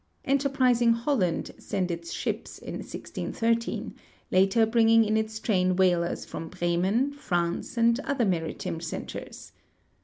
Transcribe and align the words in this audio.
Enterprising 0.25 0.93
Holland 0.93 1.51
sent 1.59 1.91
its 1.91 2.11
ships 2.11 2.57
in 2.57 2.73
1613, 2.77 3.93
later 4.31 4.65
bringing 4.65 5.05
in 5.05 5.15
its 5.15 5.39
train 5.39 5.75
whalers 5.75 6.25
from 6.25 6.49
Bremen, 6.49 7.13
France, 7.13 7.77
and 7.77 7.99
other 7.99 8.25
maritime 8.25 8.79
centers. 8.81 9.51